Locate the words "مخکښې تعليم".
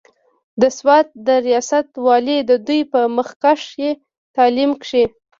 3.17-4.71